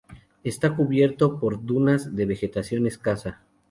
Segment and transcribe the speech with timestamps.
[0.43, 3.43] Está cubierto por dunas de vegetación escasa.